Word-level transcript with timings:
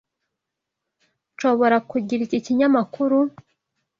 Nshobora 1.33 1.77
kugira 1.89 2.21
iki 2.27 2.39
kinyamakuru? 2.45 3.17